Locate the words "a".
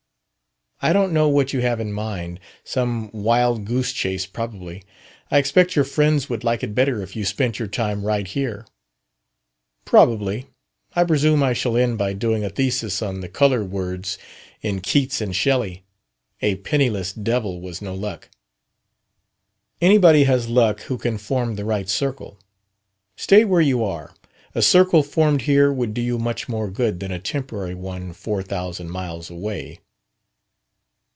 12.43-12.49, 16.41-16.55, 24.55-24.63, 27.11-27.19